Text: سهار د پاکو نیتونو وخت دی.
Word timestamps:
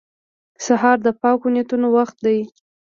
سهار 0.65 0.97
د 1.03 1.07
پاکو 1.21 1.47
نیتونو 1.55 1.87
وخت 1.97 2.17
دی. 2.25 2.39